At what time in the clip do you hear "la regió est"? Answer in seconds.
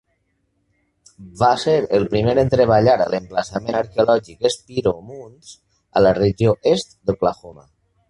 6.09-6.99